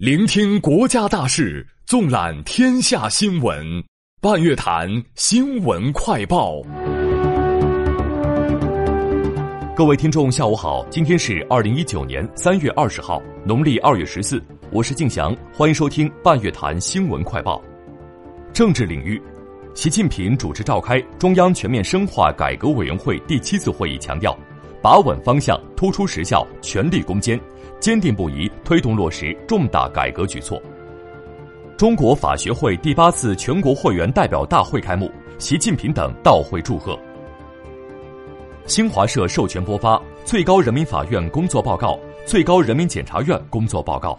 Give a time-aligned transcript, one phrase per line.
[0.00, 3.84] 聆听国家大事，纵览天下新闻。
[4.18, 6.62] 半月谈新闻快报。
[9.76, 14.42] 各位听众，下午好，今天是二零一九年三月二十号，农历二月十四，
[14.72, 17.62] 我是敬翔，欢迎收听半月谈新闻快报。
[18.54, 19.20] 政治领域，
[19.74, 24.34] 习近平主持召开中央全面深化改革委员会第七次会议，强调，
[24.80, 27.38] 把稳方向，突出实效，全力攻坚。
[27.80, 30.62] 坚定不移推动落实重大改革举措。
[31.76, 36.98] 中国法学会第八次全国会员代表大会开幕，习近平等到会祝贺。
[38.66, 44.16] 新华社授权播发最高人民法院工作报告、最高人民检察院工作报告。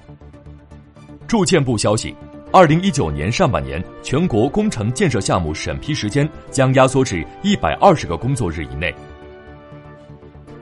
[1.27, 2.13] 住建部消息，
[2.51, 8.93] 二零一九年上半年全国工程建设项目审批时间将压缩至一百二十个工作日以内。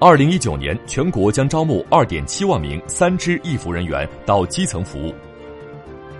[0.01, 5.13] 二零一九年，全国将招募二点七万名三支一扶人员到基层服务。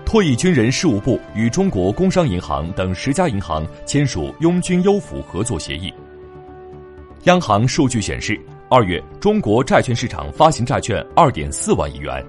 [0.06, 5.94] 退役军人事务部与中国工商银行等十家银行签署拥军优抚合作协议。
[7.24, 8.38] 央行数据显示，
[8.70, 12.22] 二月中国债券市场发行债券二点四万亿元。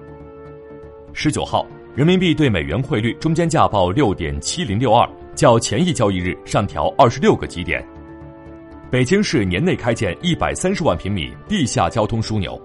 [1.11, 7.85] 十九号，人民币对美元汇率中间价报六点七零六二，较前一交易日上调二十六个基点。
[8.91, 12.61] 北京市年内开建一百三十万平米地下交通枢纽，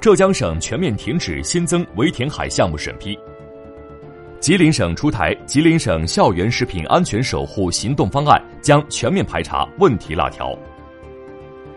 [0.00, 3.16] 浙江省全面停止新增围填海项目审批。
[4.40, 10.52] 吉林省出台吉林省校园食品安全守护行动方案，将全面排查问题辣条。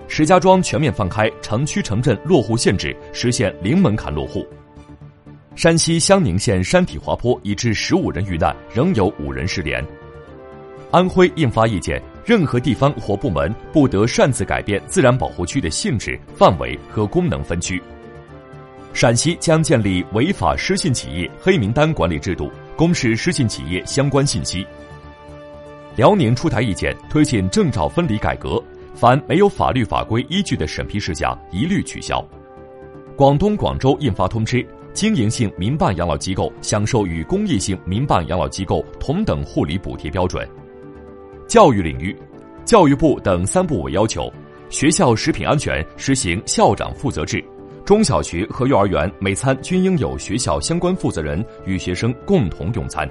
[0.08, 4.44] 石家庄全面放开城区城镇落户限制，实现零门槛落户。
[5.56, 9.86] 山西襄宁县山体滑坡已致十五人遇难，仍有五人失联。
[10.90, 12.02] 安徽印发意见。
[12.26, 17.82] 任何地方或部门不得擅自改变自然保护区的性质、范围和功能分区。
[18.94, 24.66] 陕西将建立违法失信企业黑名单管理制度，公示失信企业相关信息。
[25.96, 28.62] 辽宁出台意见，推进证照分离改革，
[28.96, 32.26] 凡没有法律法规依据的审批事项一律取消。
[33.16, 40.48] 广东广州印发通知，经营性民办养老机构享受与公益性民办养老机构同等护理补贴标准。
[41.50, 42.16] 教育领域，
[42.64, 44.32] 教育部等三部委要求，
[44.70, 47.44] 学校食品安全实行校长负责制，
[47.84, 53.10] 中小学和幼儿园每餐均应有学校相关负责人与学生共同用餐。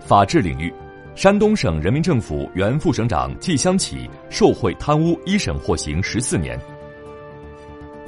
[0.00, 0.72] 法治领域，
[1.14, 6.58] 山东省人民政府原副省长季湘启受贿贪污一审获刑十四年。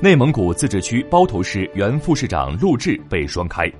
[0.00, 3.70] 内蒙古自治区包头市原副市长陆志被双开。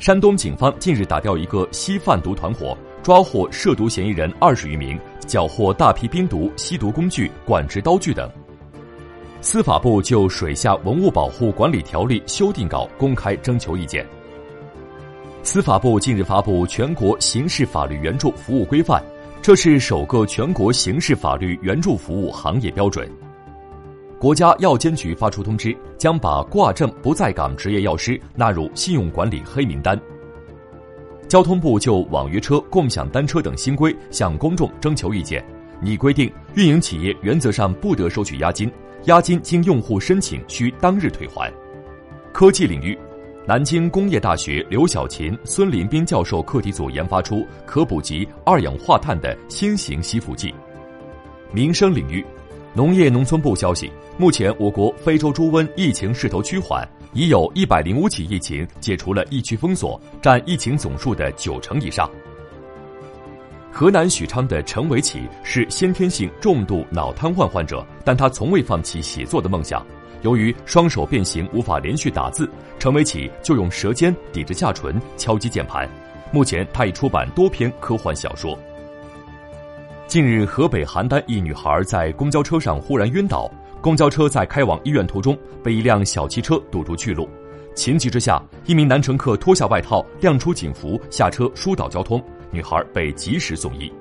[0.00, 2.76] 山东警方近日打掉一个吸贩毒团伙。
[3.06, 8.28] 抓获涉毒嫌疑人二十余名，缴获大批冰毒、吸毒工具、管制刀具等。
[9.40, 14.04] 司法部就水下文物保护管理条例修订稿公开征求意见。
[15.44, 19.00] 司法部近日发布全国刑事法律援助服务规范，
[19.40, 23.08] 这是首个全国刑事法律援助服务行业标准。
[24.18, 29.96] 国家药监局发出通知，将把挂证不在岗执业药师纳入信用管理黑名单。
[31.28, 35.44] 交通部就网约车、共享单车等新规向公众征求意见，
[35.80, 38.70] 拟规定运营企业原则上不得收取押金，
[39.06, 41.52] 押金经用户申请需当日退还。
[42.32, 42.96] 科技领域，
[43.44, 50.54] 南京工业大学刘晓琴、孙林斌教授课题组研发出可补给二氧化碳的新型吸附剂。
[51.50, 52.24] 民生领域，
[52.72, 56.86] 农业农村部消息，目前我国非洲猪瘟疫情势头趋缓。
[57.16, 62.06] 已有一百零五起疫情解除了疫区封锁，占疫情总数的九成以上。
[63.72, 69.82] 河南许昌的陈伟启是先天性重度脑瘫痪患者，但他从未放弃写作的梦想。
[70.20, 72.46] 由于双手变形无法连续打字，
[72.78, 75.88] 陈伟启就用舌尖抵着下唇敲击键盘。
[76.30, 78.58] 目前，他已出版多篇科幻小说。
[80.06, 83.50] 近日，河北邯郸一女孩在公交车上忽然晕倒。
[83.80, 87.28] 公交车在开往医院途中被一辆小汽车堵住去路，
[87.74, 93.92] 情急之下，一名男乘客脱下外套，亮出警服，下车疏导交通，女孩被及时送医。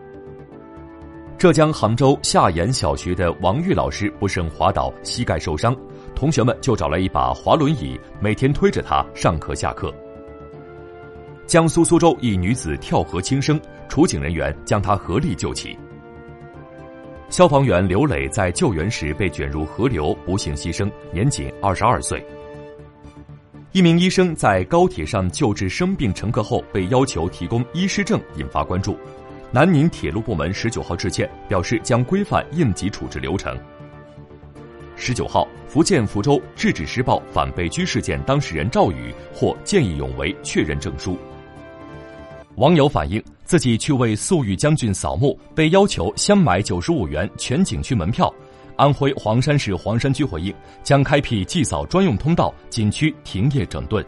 [1.38, 5.76] 浙江杭州夏岩小学的王玉老师不慎滑倒，膝盖受伤，
[6.16, 9.94] 同学们就找来一把滑轮椅，每天推着他上课下课。
[11.46, 15.78] 江苏苏州一女子跳河轻生，处警人员将她合力救起。
[17.30, 22.24] 消防员刘磊在救援时被卷入河流，不幸牺牲，年仅二十二岁。
[23.72, 28.98] 一名医生在高铁上救治生病乘客后被要求提供医师证，引发关注。
[29.52, 33.58] 南宁铁路部门十九号致歉，表示将规范应急处置流程。
[34.96, 41.18] 十九号，福建福州制止施暴反被拘事件当事人赵宇获见义勇为确认证书。
[42.56, 48.34] 网友反映自己去为粟裕将军扫墓，被要求先买九十五元全景区门票。
[48.76, 50.54] 安徽黄山市黄山区回应
[50.84, 54.04] 将开辟祭扫专用通道，景区停业整顿。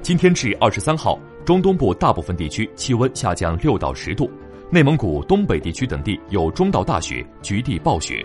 [0.00, 4.28] 今天至二十三号，中东部大部分地区气温下降六到十度，
[4.70, 8.24] 内蒙古东北地区等地有中到大雪，局地暴雪。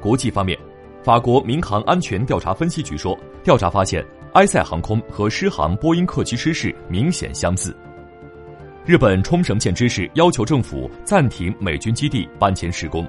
[0.00, 0.58] 国际方面，
[1.04, 7.76] 法国民航安全调查分析局说，调查发现埃塞航空和狮航波音客机失事明显相似。
[8.84, 13.06] 日本冲绳县知事要求政府暂停美军基地搬迁施工。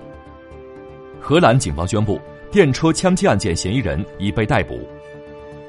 [1.20, 2.22] 荷兰警方宣布，
[2.52, 4.88] 电车枪击案件嫌疑人已被逮捕。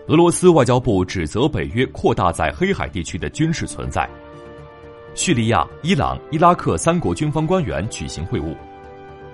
[0.09, 4.06] 俄罗斯外交部指责北约扩大在黑海地区的军事存在。
[5.15, 8.55] 叙利亚、伊朗、伊拉克三国军方官员举行会晤。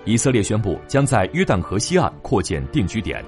[0.05, 3.25] 以色列宣布将在约旦河西岸扩建定居点。